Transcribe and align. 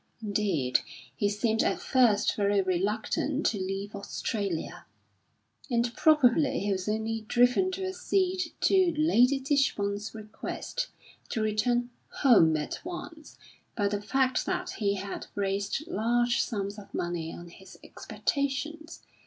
Indeed 0.19 0.79
he 1.15 1.29
seemed 1.29 1.61
at 1.61 1.79
first 1.79 2.35
very 2.35 2.59
reluctant 2.59 3.45
to 3.45 3.59
leave 3.59 3.95
Australia, 3.95 4.87
and 5.69 5.95
probably 5.95 6.61
he 6.61 6.71
was 6.71 6.89
only 6.89 7.21
driven 7.27 7.69
to 7.73 7.85
accede 7.85 8.51
to 8.61 8.95
Lady 8.97 9.39
Tichborne's 9.39 10.15
request, 10.15 10.87
to 11.29 11.43
return 11.43 11.91
"home" 12.09 12.57
at 12.57 12.83
once, 12.83 13.37
by 13.75 13.87
the 13.87 14.01
fact 14.01 14.47
that 14.47 14.71
he 14.71 14.95
had 14.95 15.27
raised 15.35 15.85
large 15.87 16.41
sums 16.41 16.79
of 16.79 16.91
money 16.95 17.31
on 17.31 17.49
his 17.49 17.77
expectations. 17.83 19.03